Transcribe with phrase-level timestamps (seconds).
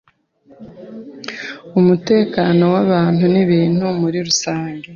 [1.79, 4.87] umutekeno w’ebentu n’ibintu muri rusenge.